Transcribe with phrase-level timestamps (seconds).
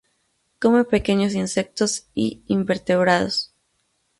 [0.57, 3.53] Come pequeños insectos y invertebrados.